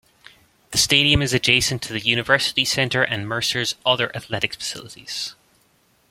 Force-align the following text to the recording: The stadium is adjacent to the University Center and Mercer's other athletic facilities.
The 0.71 0.79
stadium 0.79 1.21
is 1.21 1.31
adjacent 1.31 1.83
to 1.83 1.93
the 1.93 1.99
University 1.99 2.65
Center 2.65 3.03
and 3.03 3.27
Mercer's 3.29 3.75
other 3.85 4.09
athletic 4.15 4.55
facilities. 4.55 5.35